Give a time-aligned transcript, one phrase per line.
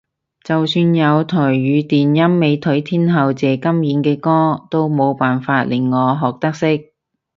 [0.43, 6.93] 就算有台語電音美腿天后謝金燕嘅歌都冇辦法令我學得識